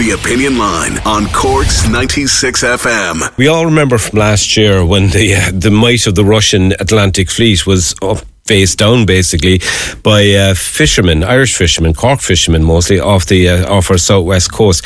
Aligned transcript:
The 0.00 0.12
Opinion 0.12 0.56
Line 0.56 0.96
on 1.04 1.26
Cork's 1.26 1.86
96 1.86 2.64
FM. 2.64 3.36
We 3.36 3.48
all 3.48 3.66
remember 3.66 3.98
from 3.98 4.18
last 4.18 4.56
year 4.56 4.82
when 4.82 5.10
the 5.10 5.34
uh, 5.34 5.50
the 5.52 5.70
might 5.70 6.06
of 6.06 6.14
the 6.14 6.24
Russian 6.24 6.72
Atlantic 6.80 7.28
Fleet 7.28 7.66
was 7.66 7.94
up 8.00 8.24
face 8.50 8.74
down 8.74 9.06
basically 9.06 9.60
by 10.02 10.22
uh, 10.32 10.54
fishermen, 10.54 11.22
Irish 11.22 11.54
fishermen, 11.56 11.94
Cork 11.94 12.20
fishermen 12.20 12.64
mostly 12.64 12.98
off 12.98 13.24
the 13.26 13.48
uh, 13.48 13.76
off 13.76 13.90
our 13.92 13.98
southwest 13.98 14.52
coast. 14.52 14.80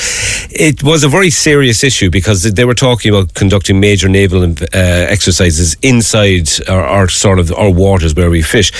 It 0.50 0.82
was 0.82 1.02
a 1.02 1.08
very 1.08 1.30
serious 1.30 1.82
issue 1.82 2.10
because 2.10 2.42
they 2.42 2.66
were 2.66 2.78
talking 2.88 3.08
about 3.14 3.32
conducting 3.32 3.80
major 3.80 4.08
naval 4.08 4.42
uh, 4.44 5.14
exercises 5.14 5.76
inside 5.80 6.46
our, 6.68 6.84
our, 6.96 7.08
sort 7.08 7.38
of 7.38 7.46
our 7.52 7.70
waters 7.70 8.14
where 8.14 8.28
we 8.28 8.42
fish. 8.42 8.70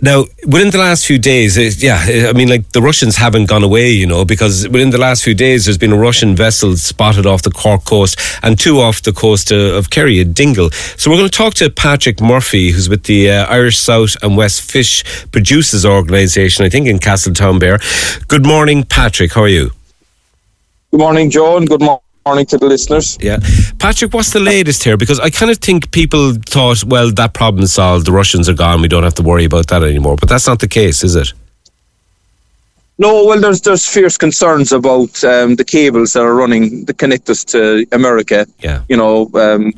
Now, 0.00 0.24
within 0.54 0.70
the 0.70 0.78
last 0.78 1.06
few 1.06 1.18
days, 1.18 1.58
it, 1.58 1.82
yeah, 1.82 2.30
I 2.30 2.32
mean, 2.32 2.48
like 2.48 2.64
the 2.72 2.80
Russians 2.80 3.16
haven't 3.16 3.46
gone 3.52 3.62
away, 3.62 3.90
you 3.90 4.06
know, 4.06 4.24
because 4.24 4.66
within 4.68 4.90
the 4.90 5.02
last 5.06 5.22
few 5.22 5.34
days, 5.34 5.64
there's 5.64 5.82
been 5.84 5.92
a 5.92 6.02
Russian 6.08 6.34
vessel 6.34 6.76
spotted 6.76 7.26
off 7.26 7.42
the 7.42 7.50
Cork 7.50 7.84
coast 7.84 8.18
and 8.42 8.58
two 8.58 8.80
off 8.80 9.02
the 9.02 9.12
coast 9.12 9.52
uh, 9.52 9.78
of 9.78 9.90
Kerry, 9.90 10.18
a 10.20 10.24
Dingle. 10.24 10.70
So 10.96 11.10
we're 11.10 11.18
going 11.18 11.28
to 11.28 11.38
talk 11.44 11.54
to 11.54 11.68
Patrick 11.68 12.20
Murphy, 12.22 12.70
who's 12.70 12.88
with 12.88 13.04
the 13.04 13.30
uh, 13.30 13.58
Irish 13.58 13.78
South 13.78 14.13
and 14.22 14.36
West 14.36 14.70
Fish 14.70 15.04
Producers 15.30 15.84
Organisation, 15.84 16.64
I 16.64 16.68
think 16.68 16.86
in 16.86 16.98
Castletownbere. 16.98 18.26
Good 18.28 18.46
morning, 18.46 18.84
Patrick. 18.84 19.32
How 19.32 19.42
are 19.42 19.48
you? 19.48 19.70
Good 20.90 21.00
morning, 21.00 21.30
John. 21.30 21.64
Good 21.64 21.80
morning 21.80 22.00
morning 22.26 22.46
to 22.46 22.56
the 22.56 22.66
listeners. 22.66 23.18
Yeah. 23.20 23.38
Patrick, 23.78 24.14
what's 24.14 24.32
the 24.32 24.40
latest 24.40 24.82
here? 24.82 24.96
Because 24.96 25.20
I 25.20 25.28
kind 25.28 25.50
of 25.50 25.58
think 25.58 25.90
people 25.90 26.32
thought, 26.46 26.82
well, 26.84 27.12
that 27.12 27.34
problem's 27.34 27.74
solved, 27.74 28.06
the 28.06 28.12
Russians 28.12 28.48
are 28.48 28.54
gone, 28.54 28.80
we 28.80 28.88
don't 28.88 29.02
have 29.02 29.14
to 29.14 29.22
worry 29.22 29.44
about 29.44 29.66
that 29.66 29.82
anymore. 29.82 30.16
But 30.16 30.30
that's 30.30 30.46
not 30.46 30.58
the 30.58 30.68
case, 30.68 31.04
is 31.04 31.16
it? 31.16 31.34
No, 32.96 33.24
well, 33.24 33.40
there's 33.40 33.60
there's 33.60 33.86
fierce 33.86 34.16
concerns 34.16 34.72
about 34.72 35.22
um, 35.24 35.56
the 35.56 35.64
cables 35.64 36.12
that 36.12 36.22
are 36.22 36.34
running 36.34 36.84
that 36.84 36.98
connect 36.98 37.28
us 37.28 37.44
to 37.46 37.84
America. 37.90 38.46
Yeah. 38.60 38.84
You 38.88 38.96
know, 38.96 39.30
um, 39.34 39.72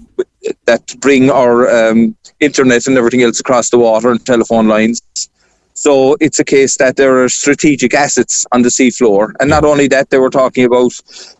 that 0.67 0.95
bring 1.01 1.31
our 1.31 1.69
um, 1.69 2.15
internet 2.41 2.87
and 2.87 2.99
everything 2.99 3.23
else 3.23 3.41
across 3.41 3.71
the 3.71 3.79
water 3.79 4.11
and 4.11 4.25
telephone 4.25 4.69
lines. 4.69 5.01
So 5.77 6.17
it's 6.21 6.41
a 6.41 6.45
case 6.45 6.79
that 6.79 6.97
there 6.97 7.23
are 7.23 7.29
strategic 7.29 7.93
assets 7.93 8.47
on 8.53 8.63
the 8.63 8.71
seafloor. 8.71 9.35
And 9.41 9.51
not 9.51 9.65
only 9.65 9.89
that, 9.89 10.09
they 10.09 10.19
were 10.19 10.31
talking 10.31 10.65
about 10.65 10.93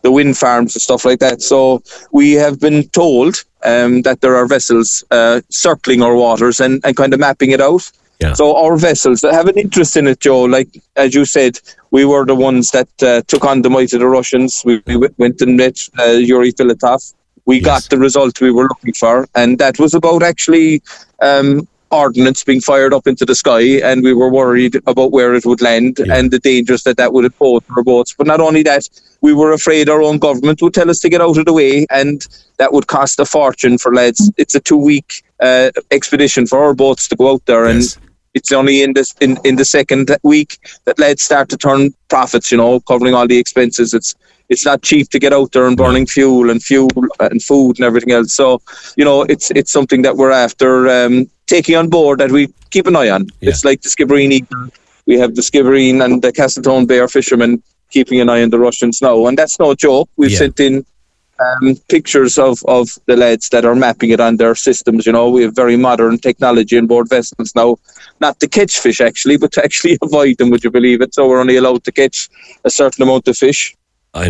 the 0.03 0.11
wind 0.11 0.37
farms 0.37 0.75
and 0.75 0.81
stuff 0.81 1.05
like 1.05 1.19
that. 1.19 1.41
So 1.41 1.81
we 2.11 2.33
have 2.33 2.59
been 2.59 2.87
told 2.89 3.43
um, 3.63 4.03
that 4.03 4.21
there 4.21 4.35
are 4.35 4.45
vessels 4.45 5.03
uh, 5.09 5.41
circling 5.49 6.03
our 6.03 6.15
waters 6.15 6.59
and, 6.59 6.79
and 6.85 6.95
kind 6.95 7.15
of 7.15 7.19
mapping 7.19 7.49
it 7.49 7.61
out. 7.61 7.91
Yeah. 8.19 8.33
So 8.33 8.55
our 8.55 8.77
vessels 8.77 9.21
that 9.21 9.33
have 9.33 9.47
an 9.47 9.57
interest 9.57 9.95
in 9.95 10.07
it, 10.07 10.19
Joe, 10.19 10.43
like 10.43 10.69
as 10.95 11.13
you 11.13 11.23
said, 11.23 11.59
we 11.91 12.03
were 12.03 12.25
the 12.25 12.35
ones 12.35 12.71
that 12.71 12.89
uh, 13.03 13.21
took 13.27 13.45
on 13.45 13.61
the 13.61 13.69
might 13.69 13.93
of 13.93 13.99
the 13.99 14.07
Russians. 14.07 14.63
We, 14.65 14.81
we 14.87 14.97
went 15.17 15.39
and 15.41 15.55
met 15.55 15.77
uh, 15.99 16.13
Yuri 16.13 16.51
Filatov 16.51 17.13
we 17.47 17.55
yes. 17.55 17.65
got 17.65 17.89
the 17.89 17.97
result 17.97 18.39
we 18.41 18.51
were 18.51 18.67
looking 18.67 18.93
for, 18.93 19.27
and 19.33 19.57
that 19.57 19.79
was 19.79 19.93
about 19.93 20.21
actually 20.21 20.83
um, 21.21 21.67
ordnance 21.91 22.43
being 22.43 22.59
fired 22.59 22.93
up 22.93 23.07
into 23.07 23.25
the 23.25 23.33
sky, 23.33 23.79
and 23.81 24.03
we 24.03 24.13
were 24.13 24.29
worried 24.29 24.75
about 24.85 25.11
where 25.11 25.33
it 25.33 25.45
would 25.45 25.61
land 25.61 25.97
yeah. 25.97 26.15
and 26.15 26.29
the 26.29 26.39
dangers 26.39 26.83
that 26.83 26.97
that 26.97 27.13
would 27.13 27.33
pose 27.37 27.63
for 27.63 27.77
our 27.77 27.83
boats. 27.83 28.13
But 28.15 28.27
not 28.27 28.41
only 28.41 28.63
that, 28.63 28.87
we 29.21 29.33
were 29.33 29.53
afraid 29.53 29.87
our 29.87 30.01
own 30.01 30.19
government 30.19 30.61
would 30.61 30.73
tell 30.73 30.89
us 30.89 30.99
to 30.99 31.09
get 31.09 31.21
out 31.21 31.37
of 31.37 31.45
the 31.45 31.53
way, 31.53 31.87
and 31.89 32.27
that 32.57 32.73
would 32.73 32.87
cost 32.87 33.17
a 33.21 33.25
fortune 33.25 33.77
for 33.77 33.95
lads. 33.95 34.29
It's 34.35 34.53
a 34.53 34.59
two-week 34.59 35.23
uh, 35.39 35.71
expedition 35.89 36.47
for 36.47 36.61
our 36.61 36.73
boats 36.73 37.07
to 37.07 37.15
go 37.15 37.31
out 37.31 37.45
there, 37.45 37.65
yes. 37.71 37.95
and 37.95 38.06
it's 38.33 38.51
only 38.51 38.83
in 38.83 38.93
this 38.93 39.13
in, 39.21 39.37
in 39.43 39.55
the 39.55 39.65
second 39.65 40.15
week 40.23 40.59
that 40.85 40.99
lads 40.99 41.23
start 41.23 41.49
to 41.49 41.57
turn 41.57 41.93
profits. 42.09 42.51
You 42.51 42.57
know, 42.57 42.79
covering 42.81 43.13
all 43.13 43.27
the 43.27 43.37
expenses. 43.37 43.93
It's 43.93 44.15
it's 44.49 44.65
not 44.65 44.81
cheap 44.81 45.09
to 45.09 45.19
get 45.19 45.33
out 45.33 45.51
there 45.51 45.67
and 45.67 45.75
burning 45.75 46.05
fuel 46.05 46.49
and 46.49 46.61
fuel 46.63 46.89
and 47.19 47.43
food 47.43 47.77
and 47.77 47.85
everything 47.85 48.11
else. 48.11 48.33
So, 48.33 48.61
you 48.95 49.03
know, 49.03 49.23
it's 49.23 49.51
it's 49.51 49.71
something 49.71 50.01
that 50.03 50.15
we're 50.15 50.31
after 50.31 50.87
um, 50.87 51.29
taking 51.47 51.75
on 51.75 51.89
board 51.89 52.19
that 52.19 52.31
we 52.31 52.53
keep 52.69 52.87
an 52.87 52.95
eye 52.95 53.09
on. 53.09 53.27
Yeah. 53.39 53.49
It's 53.49 53.65
like 53.65 53.81
the 53.81 53.89
Skibbereen 53.89 54.31
Eagle. 54.31 54.69
We 55.05 55.17
have 55.19 55.35
the 55.35 55.41
Skibbereen 55.41 56.03
and 56.03 56.21
the 56.21 56.31
Castletownbere 56.31 57.11
fishermen 57.11 57.61
keeping 57.89 58.19
an 58.19 58.29
eye 58.29 58.43
on 58.43 58.49
the 58.49 58.59
Russians 58.59 59.01
now. 59.01 59.25
And 59.27 59.37
that's 59.37 59.59
no 59.59 59.73
joke. 59.73 60.09
We've 60.17 60.31
yeah. 60.31 60.37
sent 60.37 60.59
in 60.59 60.85
um, 61.39 61.75
pictures 61.89 62.37
of, 62.37 62.63
of 62.67 62.89
the 63.05 63.15
lads 63.15 63.49
that 63.49 63.65
are 63.65 63.75
mapping 63.75 64.09
it 64.09 64.19
on 64.19 64.37
their 64.37 64.55
systems. 64.55 65.05
You 65.05 65.11
know, 65.11 65.29
we 65.29 65.43
have 65.43 65.55
very 65.55 65.75
modern 65.75 66.17
technology 66.17 66.77
on 66.77 66.87
board 66.87 67.09
vessels 67.09 67.53
now, 67.55 67.77
not 68.19 68.39
to 68.39 68.47
catch 68.47 68.79
fish 68.79 69.01
actually, 69.01 69.37
but 69.37 69.51
to 69.53 69.63
actually 69.63 69.97
avoid 70.03 70.37
them. 70.37 70.49
Would 70.49 70.63
you 70.63 70.71
believe 70.71 71.01
it? 71.01 71.13
So 71.13 71.27
we're 71.27 71.39
only 71.39 71.57
allowed 71.57 71.83
to 71.85 71.91
catch 71.91 72.29
a 72.63 72.69
certain 72.69 73.03
amount 73.03 73.27
of 73.27 73.37
fish. 73.37 73.75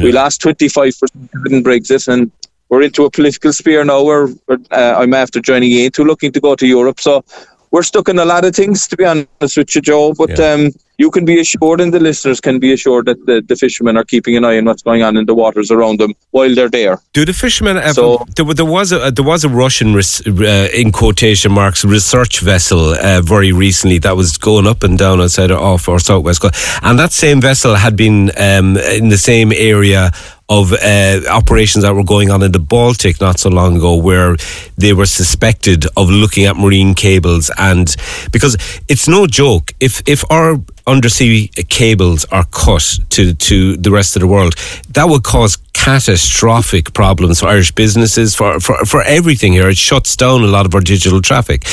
We 0.03 0.12
lost 0.12 0.41
25% 0.41 1.01
in 1.50 1.63
Brexit 1.63 2.07
and 2.07 2.31
we're 2.69 2.81
into 2.81 3.06
a 3.06 3.12
political 3.12 3.53
sphere 3.53 3.85
now 3.85 4.03
where 4.03 4.28
uh, 4.50 4.95
I'm 4.97 5.13
after 5.13 5.39
joining 5.39 5.72
Aontú 5.72 6.06
looking 6.06 6.34
to 6.34 6.41
go 6.41 6.56
to 6.56 6.68
Europe. 6.68 7.00
So 7.00 7.24
we're 7.72 7.83
stuck 7.83 8.09
in 8.09 8.19
a 8.19 8.25
lot 8.25 8.45
of 8.45 8.55
things, 8.55 8.88
to 8.88 8.97
be 8.97 9.05
honest 9.05 9.57
with 9.57 9.75
you, 9.75 9.81
Joe. 9.81 10.13
But 10.13 10.38
yeah. 10.38 10.53
um, 10.53 10.72
you 10.97 11.11
can 11.11 11.25
be 11.25 11.39
assured, 11.39 11.81
and 11.81 11.94
the 11.94 12.00
listeners 12.00 12.39
can 12.39 12.59
be 12.59 12.73
assured 12.73 13.05
that 13.05 13.23
the, 13.25 13.41
the 13.41 13.55
fishermen 13.55 13.97
are 13.97 14.03
keeping 14.03 14.35
an 14.35 14.45
eye 14.45 14.57
on 14.57 14.66
what's 14.66 14.81
going 14.81 15.03
on 15.03 15.16
in 15.17 15.25
the 15.25 15.35
waters 15.35 15.69
around 15.69 16.00
them 16.00 16.13
while 16.31 16.53
they're 16.53 16.69
there. 16.69 17.00
Do 17.13 17.25
the 17.25 17.33
fishermen? 17.33 17.77
Ever, 17.77 17.94
so, 17.94 18.25
there, 18.35 18.45
there, 18.53 18.66
was 18.66 18.91
a 18.91 19.11
there 19.11 19.25
was 19.25 19.44
a 19.44 19.50
Russian 19.50 19.94
res, 19.94 20.25
uh, 20.25 20.69
in 20.73 20.91
quotation 20.91 21.51
marks 21.51 21.85
research 21.85 22.39
vessel 22.39 22.94
uh, 22.94 23.22
very 23.22 23.51
recently 23.51 24.00
that 24.00 24.16
was 24.16 24.38
going 24.38 24.66
up 24.66 24.83
and 24.83 24.97
down 24.97 25.22
outside 25.22 25.51
of 25.51 25.59
off 25.59 25.88
our 25.88 26.00
southwest 26.00 26.41
coast, 26.41 26.56
and 26.81 26.97
that 26.97 27.11
same 27.11 27.41
vessel 27.41 27.75
had 27.75 27.95
been 27.95 28.31
um, 28.38 28.77
in 28.77 29.09
the 29.09 29.17
same 29.17 29.51
area 29.51 30.11
of 30.50 30.72
uh, 30.72 31.22
operations 31.30 31.84
that 31.84 31.94
were 31.94 32.03
going 32.03 32.31
on 32.31 32.41
in 32.41 32.52
the 32.52 32.59
Baltic 32.59 33.19
not 33.19 33.40
so 33.40 33.50
long 33.50 33.78
ago, 33.78 33.96
where 33.96 34.38
they 34.78 34.94
were 34.94 35.06
suspected 35.06 35.85
of 35.97 36.09
looking 36.09 36.46
at 36.46 36.56
marine 36.56 36.94
cables, 36.94 37.52
and 37.58 37.96
because 38.31 38.56
it's 38.88 39.07
no 39.07 39.28
joke, 39.28 39.74
if 39.80 40.02
if 40.07 40.24
our 40.31 40.57
undersea 40.86 41.50
cables 41.68 42.25
are 42.31 42.46
cut 42.46 43.00
to 43.09 43.34
to 43.34 43.75
the 43.78 43.91
rest 43.91 44.16
of 44.16 44.22
the 44.22 44.28
world, 44.28 44.56
that 44.90 45.09
would 45.09 45.24
cause 45.24 45.57
catastrophic 45.74 46.94
problems 46.94 47.40
for 47.40 47.47
Irish 47.47 47.72
businesses, 47.72 48.36
for, 48.36 48.59
for, 48.59 48.84
for 48.84 49.03
everything 49.03 49.53
here. 49.53 49.69
It 49.69 49.78
shuts 49.78 50.16
down 50.16 50.44
a 50.44 50.47
lot 50.47 50.66
of 50.66 50.75
our 50.75 50.81
digital 50.81 51.22
traffic. 51.22 51.63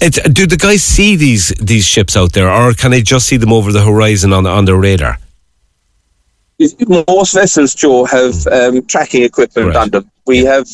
It, 0.00 0.34
do 0.34 0.46
the 0.46 0.56
guys 0.56 0.82
see 0.82 1.16
these 1.16 1.48
these 1.60 1.84
ships 1.84 2.16
out 2.16 2.32
there, 2.32 2.50
or 2.50 2.72
can 2.74 2.90
they 2.90 3.02
just 3.02 3.26
see 3.26 3.36
them 3.36 3.52
over 3.52 3.72
the 3.72 3.82
horizon 3.82 4.32
on 4.32 4.46
on 4.46 4.64
their 4.64 4.76
radar? 4.76 5.18
Most 7.08 7.34
vessels, 7.34 7.74
Joe, 7.74 8.04
have 8.04 8.46
um, 8.48 8.84
tracking 8.86 9.22
equipment 9.22 9.68
right. 9.68 9.76
on 9.76 9.90
them. 9.90 10.10
We 10.26 10.38
have 10.44 10.66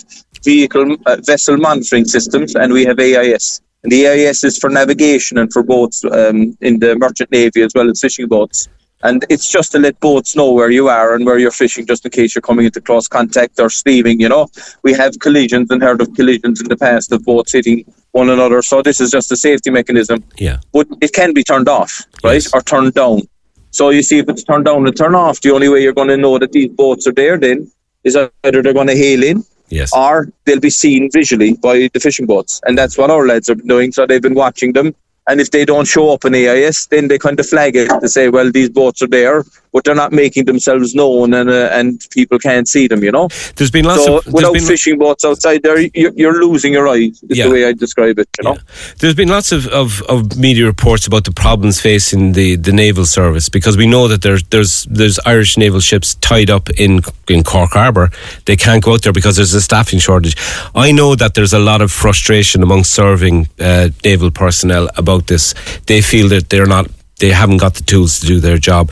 vehicle 0.44 0.96
uh, 1.06 1.16
vessel 1.22 1.56
monitoring 1.56 2.04
systems, 2.04 2.54
and 2.54 2.72
we 2.72 2.84
have 2.84 2.98
AIS. 2.98 3.60
And 3.82 3.92
the 3.92 4.06
AIS 4.06 4.44
is 4.44 4.58
for 4.58 4.70
navigation 4.70 5.38
and 5.38 5.52
for 5.52 5.62
boats 5.62 6.04
um, 6.04 6.56
in 6.60 6.78
the 6.80 6.96
merchant 6.96 7.30
navy 7.30 7.62
as 7.62 7.72
well 7.74 7.88
as 7.88 8.00
fishing 8.00 8.26
boats. 8.26 8.68
And 9.04 9.24
it's 9.28 9.48
just 9.48 9.70
to 9.72 9.78
let 9.78 9.98
boats 10.00 10.34
know 10.34 10.52
where 10.52 10.70
you 10.70 10.88
are 10.88 11.14
and 11.14 11.24
where 11.24 11.38
you're 11.38 11.52
fishing, 11.52 11.86
just 11.86 12.04
in 12.04 12.10
case 12.10 12.34
you're 12.34 12.42
coming 12.42 12.66
into 12.66 12.80
close 12.80 13.06
contact 13.06 13.60
or 13.60 13.70
sleeving. 13.70 14.20
You 14.20 14.28
know, 14.28 14.48
we 14.82 14.92
have 14.94 15.16
collisions 15.20 15.70
and 15.70 15.80
heard 15.80 16.00
of 16.00 16.12
collisions 16.14 16.60
in 16.60 16.68
the 16.68 16.76
past 16.76 17.12
of 17.12 17.24
boats 17.24 17.52
hitting 17.52 17.84
one 18.10 18.28
another. 18.28 18.60
So 18.60 18.82
this 18.82 19.00
is 19.00 19.12
just 19.12 19.30
a 19.30 19.36
safety 19.36 19.70
mechanism. 19.70 20.24
Yeah. 20.36 20.58
But 20.72 20.88
it 21.00 21.12
can 21.12 21.32
be 21.32 21.44
turned 21.44 21.68
off, 21.68 22.02
right, 22.24 22.34
yes. 22.34 22.52
or 22.52 22.60
turned 22.60 22.94
down. 22.94 23.22
So 23.70 23.90
you 23.90 24.02
see, 24.02 24.18
if 24.18 24.28
it's 24.28 24.44
turned 24.44 24.64
down 24.64 24.86
and 24.86 24.96
turned 24.96 25.16
off, 25.16 25.40
the 25.40 25.50
only 25.50 25.68
way 25.68 25.82
you're 25.82 25.92
going 25.92 26.08
to 26.08 26.16
know 26.16 26.38
that 26.38 26.52
these 26.52 26.70
boats 26.70 27.06
are 27.06 27.12
there 27.12 27.38
then 27.38 27.70
is 28.04 28.16
either 28.16 28.62
they're 28.62 28.72
going 28.72 28.86
to 28.86 28.96
hail 28.96 29.22
in, 29.22 29.44
yes, 29.68 29.92
or 29.94 30.32
they'll 30.44 30.60
be 30.60 30.70
seen 30.70 31.10
visually 31.12 31.54
by 31.54 31.88
the 31.92 32.00
fishing 32.00 32.26
boats, 32.26 32.60
and 32.64 32.76
that's 32.78 32.96
what 32.96 33.10
our 33.10 33.26
lads 33.26 33.50
are 33.50 33.54
doing. 33.54 33.92
So 33.92 34.06
they've 34.06 34.22
been 34.22 34.34
watching 34.34 34.72
them 34.72 34.94
and 35.28 35.40
if 35.40 35.50
they 35.50 35.64
don't 35.64 35.86
show 35.86 36.12
up 36.12 36.24
in 36.24 36.34
AIS, 36.34 36.86
then 36.86 37.08
they 37.08 37.18
kind 37.18 37.38
of 37.38 37.46
flag 37.46 37.76
it 37.76 37.88
to 38.00 38.08
say, 38.08 38.30
well, 38.30 38.50
these 38.50 38.70
boats 38.70 39.02
are 39.02 39.06
there, 39.06 39.44
but 39.72 39.84
they're 39.84 39.94
not 39.94 40.12
making 40.12 40.46
themselves 40.46 40.94
known 40.94 41.34
and 41.34 41.50
uh, 41.50 41.68
and 41.72 42.06
people 42.10 42.38
can't 42.38 42.66
see 42.66 42.88
them, 42.88 43.04
you 43.04 43.12
know? 43.12 43.28
There's 43.56 43.70
been 43.70 43.84
lots 43.84 44.04
so 44.04 44.18
of. 44.18 44.26
Without 44.32 44.54
been, 44.54 44.64
fishing 44.64 44.98
boats 44.98 45.24
outside 45.24 45.62
there, 45.62 45.78
you're, 45.78 46.12
you're 46.16 46.40
losing 46.42 46.72
your 46.72 46.88
eyes, 46.88 47.22
is 47.28 47.38
yeah. 47.38 47.44
the 47.44 47.50
way 47.50 47.66
I 47.66 47.72
describe 47.72 48.18
it, 48.18 48.28
you 48.38 48.44
know? 48.44 48.54
Yeah. 48.54 48.94
There's 49.00 49.14
been 49.14 49.28
lots 49.28 49.52
of, 49.52 49.66
of, 49.68 50.02
of, 50.02 50.38
media 50.38 50.64
reports 50.64 51.06
about 51.06 51.24
the 51.24 51.32
problems 51.32 51.80
facing 51.80 52.32
the, 52.32 52.56
the 52.56 52.72
naval 52.72 53.04
service 53.04 53.48
because 53.48 53.76
we 53.76 53.86
know 53.86 54.08
that 54.08 54.22
there's, 54.22 54.42
there's, 54.44 54.84
there's 54.84 55.18
Irish 55.26 55.58
naval 55.58 55.80
ships 55.80 56.14
tied 56.16 56.48
up 56.48 56.70
in, 56.70 57.00
in 57.28 57.42
Cork 57.44 57.72
Harbour. 57.72 58.10
They 58.46 58.56
can't 58.56 58.82
go 58.82 58.94
out 58.94 59.02
there 59.02 59.12
because 59.12 59.36
there's 59.36 59.54
a 59.54 59.60
staffing 59.60 59.98
shortage. 59.98 60.36
I 60.74 60.92
know 60.92 61.14
that 61.14 61.34
there's 61.34 61.52
a 61.52 61.58
lot 61.58 61.82
of 61.82 61.92
frustration 61.92 62.62
among 62.62 62.84
serving 62.84 63.48
uh, 63.60 63.90
naval 64.04 64.30
personnel 64.30 64.88
about 64.96 65.17
this. 65.26 65.54
They 65.86 65.98
they 65.98 66.02
feel 66.02 66.28
that 66.28 66.48
they're 66.48 66.66
not 66.66 66.86
they 67.18 67.30
haven't 67.30 67.56
got 67.58 67.74
the 67.74 67.82
tools 67.82 68.20
to 68.20 68.26
do 68.26 68.38
their 68.40 68.58
job. 68.58 68.90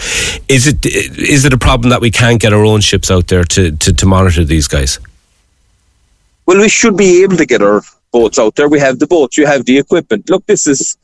Is 0.48 0.66
it 0.66 0.84
is 0.84 1.44
it 1.44 1.52
a 1.52 1.58
problem 1.58 1.90
that 1.90 2.00
we 2.00 2.10
can't 2.10 2.40
get 2.40 2.52
our 2.52 2.64
own 2.64 2.80
ships 2.80 3.10
out 3.10 3.28
there 3.28 3.44
to, 3.44 3.70
to, 3.76 3.92
to 3.92 4.06
monitor 4.06 4.44
these 4.44 4.66
guys? 4.66 4.98
Well, 6.46 6.58
we 6.58 6.68
should 6.68 6.96
be 6.96 7.22
able 7.22 7.36
to 7.36 7.46
get 7.46 7.62
our 7.62 7.82
boats 8.12 8.38
out 8.38 8.56
there. 8.56 8.68
We 8.68 8.80
have 8.80 8.98
the 8.98 9.06
boats, 9.06 9.36
you 9.38 9.46
have 9.46 9.64
the 9.64 9.78
equipment. 9.78 10.28
Look, 10.28 10.44
this 10.46 10.66
is 10.66 10.96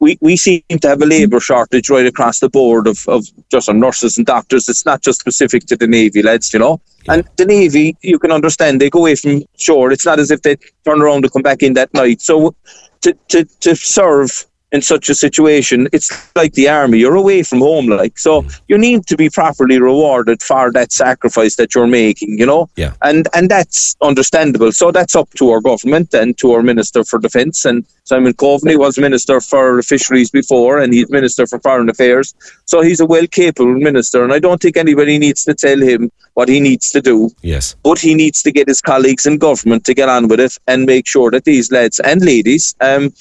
we, 0.00 0.18
we 0.20 0.36
seem 0.36 0.62
to 0.68 0.88
have 0.88 1.00
a 1.00 1.04
mm-hmm. 1.04 1.10
labour 1.10 1.40
shortage 1.40 1.90
right 1.90 2.06
across 2.06 2.40
the 2.40 2.48
board 2.48 2.86
of, 2.86 3.06
of 3.08 3.24
just 3.50 3.68
on 3.68 3.80
nurses 3.80 4.16
and 4.16 4.26
doctors. 4.26 4.68
It's 4.68 4.86
not 4.86 5.02
just 5.02 5.20
specific 5.20 5.66
to 5.66 5.76
the 5.76 5.86
Navy, 5.86 6.22
lads, 6.22 6.52
you 6.52 6.58
know. 6.58 6.80
And 7.08 7.28
the 7.36 7.44
Navy, 7.44 7.96
you 8.02 8.18
can 8.18 8.32
understand, 8.32 8.80
they 8.80 8.90
go 8.90 9.00
away 9.00 9.14
from 9.16 9.42
shore. 9.56 9.92
It's 9.92 10.06
not 10.06 10.18
as 10.18 10.30
if 10.30 10.42
they 10.42 10.56
turn 10.84 11.00
around 11.00 11.22
to 11.22 11.30
come 11.30 11.42
back 11.42 11.62
in 11.62 11.74
that 11.74 11.92
night. 11.94 12.20
So 12.20 12.54
to, 13.02 13.16
to, 13.28 13.44
to 13.44 13.76
serve 13.76 14.46
in 14.72 14.82
such 14.82 15.08
a 15.08 15.14
situation, 15.14 15.88
it's 15.92 16.34
like 16.34 16.52
the 16.54 16.68
army. 16.68 16.98
You're 16.98 17.14
away 17.14 17.42
from 17.44 17.60
home, 17.60 17.86
like 17.86 18.18
so. 18.18 18.42
Mm. 18.42 18.60
You 18.68 18.78
need 18.78 19.06
to 19.06 19.16
be 19.16 19.30
properly 19.30 19.80
rewarded 19.80 20.42
for 20.42 20.72
that 20.72 20.92
sacrifice 20.92 21.56
that 21.56 21.74
you're 21.74 21.86
making, 21.86 22.38
you 22.38 22.46
know. 22.46 22.68
Yeah. 22.76 22.94
And 23.02 23.28
and 23.34 23.48
that's 23.48 23.94
understandable. 24.02 24.72
So 24.72 24.90
that's 24.90 25.14
up 25.14 25.30
to 25.34 25.50
our 25.50 25.60
government 25.60 26.12
and 26.14 26.36
to 26.38 26.52
our 26.52 26.62
minister 26.62 27.04
for 27.04 27.18
defence. 27.20 27.64
And 27.64 27.86
Simon 28.04 28.32
Coveney 28.34 28.76
was 28.76 28.98
minister 28.98 29.40
for 29.40 29.82
fisheries 29.82 30.30
before, 30.30 30.80
and 30.80 30.92
he's 30.92 31.08
minister 31.10 31.46
for 31.46 31.60
foreign 31.60 31.88
affairs. 31.88 32.34
So 32.64 32.80
he's 32.80 33.00
a 33.00 33.06
well 33.06 33.26
capable 33.28 33.74
minister, 33.74 34.24
and 34.24 34.32
I 34.32 34.40
don't 34.40 34.60
think 34.60 34.76
anybody 34.76 35.18
needs 35.18 35.44
to 35.44 35.54
tell 35.54 35.80
him 35.80 36.10
what 36.34 36.48
he 36.48 36.58
needs 36.58 36.90
to 36.90 37.00
do. 37.00 37.30
Yes. 37.42 37.76
But 37.84 38.00
he 38.00 38.14
needs 38.14 38.42
to 38.42 38.50
get 38.50 38.68
his 38.68 38.80
colleagues 38.80 39.26
in 39.26 39.38
government 39.38 39.84
to 39.84 39.94
get 39.94 40.08
on 40.08 40.26
with 40.26 40.40
it 40.40 40.58
and 40.66 40.86
make 40.86 41.06
sure 41.06 41.30
that 41.30 41.44
these 41.44 41.70
lads 41.70 42.00
and 42.00 42.20
ladies 42.22 42.74
um, 42.80 43.12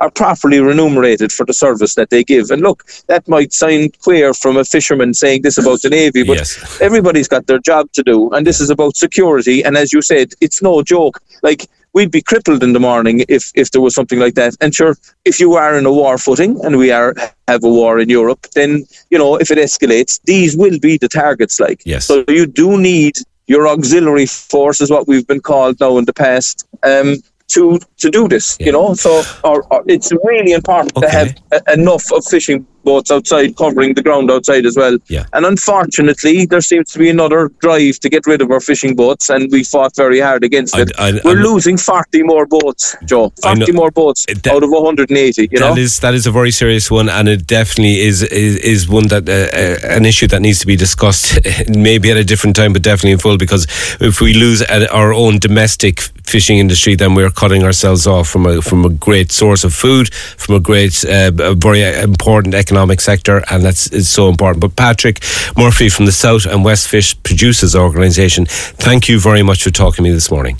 are 0.00 0.10
properly 0.10 0.60
remunerated 0.60 1.32
for 1.32 1.46
the 1.46 1.52
service 1.52 1.94
that 1.94 2.10
they 2.10 2.24
give. 2.24 2.50
And 2.50 2.62
look, 2.62 2.84
that 3.06 3.26
might 3.28 3.52
sound 3.52 3.98
queer 4.00 4.34
from 4.34 4.56
a 4.56 4.64
fisherman 4.64 5.14
saying 5.14 5.42
this 5.42 5.58
about 5.58 5.82
the 5.82 5.90
Navy, 5.90 6.22
but 6.22 6.38
yes. 6.38 6.80
everybody's 6.80 7.28
got 7.28 7.46
their 7.46 7.58
job 7.58 7.90
to 7.92 8.02
do. 8.02 8.30
And 8.30 8.46
this 8.46 8.60
is 8.60 8.70
about 8.70 8.96
security. 8.96 9.64
And 9.64 9.76
as 9.76 9.92
you 9.92 10.02
said, 10.02 10.32
it's 10.40 10.62
no 10.62 10.82
joke. 10.82 11.20
Like, 11.42 11.66
we'd 11.92 12.10
be 12.10 12.20
crippled 12.20 12.62
in 12.62 12.74
the 12.74 12.80
morning 12.80 13.24
if, 13.28 13.50
if 13.54 13.70
there 13.70 13.80
was 13.80 13.94
something 13.94 14.18
like 14.18 14.34
that. 14.34 14.54
And 14.60 14.74
sure, 14.74 14.96
if 15.24 15.40
you 15.40 15.54
are 15.54 15.78
in 15.78 15.86
a 15.86 15.92
war 15.92 16.18
footing, 16.18 16.62
and 16.62 16.76
we 16.76 16.90
are 16.90 17.14
have 17.48 17.64
a 17.64 17.68
war 17.68 17.98
in 17.98 18.10
Europe, 18.10 18.46
then, 18.54 18.84
you 19.10 19.18
know, 19.18 19.36
if 19.36 19.50
it 19.50 19.56
escalates, 19.56 20.20
these 20.24 20.56
will 20.56 20.78
be 20.78 20.98
the 20.98 21.08
targets, 21.08 21.58
like. 21.58 21.80
Yes. 21.86 22.04
So 22.04 22.22
you 22.28 22.46
do 22.46 22.78
need 22.78 23.14
your 23.46 23.66
auxiliary 23.68 24.26
force 24.26 24.80
is 24.80 24.90
what 24.90 25.08
we've 25.08 25.26
been 25.26 25.40
called 25.40 25.80
now 25.80 25.96
in 25.98 26.04
the 26.04 26.12
past. 26.12 26.66
Um, 26.82 27.16
to 27.48 27.78
to 27.98 28.10
do 28.10 28.28
this. 28.28 28.56
Yeah. 28.58 28.66
You 28.66 28.72
know, 28.72 28.94
so 28.94 29.22
or, 29.44 29.62
or 29.72 29.84
it's 29.86 30.12
really 30.24 30.52
important 30.52 30.96
okay. 30.96 31.06
to 31.06 31.12
have 31.12 31.42
a, 31.52 31.72
enough 31.72 32.12
of 32.12 32.24
fishing 32.24 32.66
boats 32.86 33.10
outside 33.10 33.56
covering 33.56 33.92
the 33.98 34.02
ground 34.02 34.30
outside 34.30 34.64
as 34.64 34.76
well. 34.76 34.96
Yeah. 35.08 35.26
And 35.34 35.44
unfortunately, 35.44 36.46
there 36.46 36.64
seems 36.70 36.92
to 36.92 36.98
be 36.98 37.10
another 37.10 37.48
drive 37.64 37.98
to 38.04 38.08
get 38.08 38.26
rid 38.26 38.40
of 38.40 38.50
our 38.50 38.60
fishing 38.60 38.94
boats, 39.02 39.28
and 39.28 39.50
we 39.50 39.64
fought 39.64 39.94
very 39.96 40.20
hard 40.20 40.42
against 40.44 40.78
it. 40.78 40.92
I, 40.98 41.08
I, 41.08 41.20
We're 41.24 41.32
I'm, 41.32 41.48
losing 41.50 41.76
40 41.76 42.22
more 42.22 42.46
boats, 42.46 42.96
Joe. 43.04 43.32
40 43.42 43.72
more 43.72 43.90
boats 43.90 44.24
that, 44.26 44.46
out 44.46 44.62
of 44.62 44.70
180. 44.70 45.42
You 45.42 45.48
that 45.48 45.60
know? 45.60 45.76
is 45.76 46.00
that 46.00 46.14
is 46.14 46.26
a 46.26 46.34
very 46.40 46.52
serious 46.62 46.90
one, 46.90 47.08
and 47.08 47.28
it 47.28 47.46
definitely 47.46 48.00
is 48.00 48.22
is, 48.22 48.56
is 48.74 48.88
one 48.88 49.08
that 49.08 49.24
uh, 49.28 49.32
uh 49.32 49.96
an 49.98 50.04
issue 50.12 50.28
that 50.28 50.40
needs 50.46 50.60
to 50.60 50.66
be 50.66 50.76
discussed, 50.76 51.26
maybe 51.68 52.10
at 52.10 52.16
a 52.16 52.24
different 52.24 52.56
time, 52.56 52.72
but 52.72 52.82
definitely 52.82 53.12
in 53.12 53.18
full. 53.18 53.36
Because 53.46 53.66
if 54.00 54.20
we 54.20 54.32
lose 54.34 54.62
our 55.00 55.12
own 55.12 55.38
domestic 55.38 56.00
fishing 56.34 56.58
industry, 56.58 56.94
then 56.94 57.14
we're 57.14 57.34
cutting 57.42 57.62
ourselves 57.64 58.06
off 58.06 58.28
from 58.28 58.46
a 58.46 58.62
from 58.62 58.84
a 58.84 58.92
great 59.06 59.32
source 59.32 59.64
of 59.64 59.72
food, 59.74 60.06
from 60.14 60.54
a 60.54 60.60
great, 60.60 61.04
uh, 61.04 61.32
a 61.52 61.54
very 61.54 61.82
important 62.10 62.54
economic 62.54 62.75
economic 62.76 63.00
sector, 63.00 63.42
and 63.50 63.64
that's 63.64 63.86
is 63.88 64.06
so 64.08 64.28
important. 64.28 64.60
But 64.60 64.76
Patrick 64.76 65.22
Murphy 65.56 65.88
from 65.88 66.04
the 66.04 66.12
South 66.12 66.44
and 66.44 66.62
West 66.62 66.88
Fish 66.88 67.16
Producers 67.22 67.74
Organisation, 67.74 68.44
thank 68.46 69.08
you 69.08 69.18
very 69.18 69.42
much 69.42 69.64
for 69.64 69.70
talking 69.70 69.96
to 69.96 70.02
me 70.02 70.10
this 70.10 70.30
morning. 70.30 70.58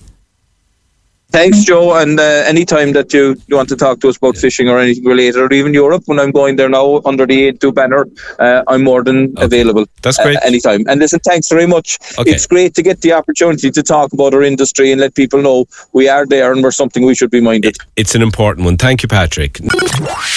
Thanks, 1.37 1.65
Joe. 1.65 1.95
And 1.95 2.19
uh, 2.19 2.23
anytime 2.47 2.95
that 2.95 3.13
you, 3.13 3.37
you 3.47 3.57
want 3.57 3.69
to 3.69 3.77
talk 3.77 4.01
to 4.01 4.09
us 4.09 4.17
about 4.17 4.39
fishing 4.39 4.71
or 4.71 4.79
anything 4.79 5.05
related, 5.05 5.43
or 5.43 5.53
even 5.53 5.75
Europe, 5.75 6.05
when 6.07 6.19
I'm 6.19 6.31
going 6.31 6.57
there 6.57 6.71
now 6.71 7.03
under 7.05 7.27
the 7.27 7.53
Aontú 7.53 7.75
banner, 7.75 8.07
uh, 8.39 8.63
I'm 8.69 8.83
more 8.83 9.05
than 9.05 9.33
okay. 9.33 9.45
available. 9.45 9.85
That's 10.01 10.17
great. 10.17 10.39
Uh, 10.39 10.47
anytime. 10.47 10.87
And 10.89 10.99
listen, 10.99 11.21
thanks 11.21 11.51
very 11.51 11.67
much. 11.67 11.99
Okay. 12.19 12.31
It's 12.31 12.47
great 12.47 12.75
to 12.77 12.83
get 12.83 13.03
the 13.03 13.13
opportunity 13.13 13.71
to 13.71 13.83
talk 13.83 14.15
about 14.15 14.33
our 14.33 14.43
industry 14.43 14.93
and 14.93 14.99
let 14.99 15.15
people 15.15 15.43
know 15.43 15.67
we 15.93 16.09
are 16.09 16.25
there 16.25 16.55
and 16.55 16.63
we're 16.63 16.71
something 16.71 17.05
we 17.05 17.15
should 17.15 17.31
be 17.31 17.43
minded. 17.43 17.77
It's 17.97 18.15
an 18.15 18.23
important 18.23 18.65
one. 18.65 18.79
Thank 18.79 19.03
you, 19.03 19.09
Patrick. 19.11 19.61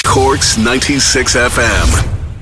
Corks 0.03 0.57
96 0.57 1.33
FM. 1.33 2.18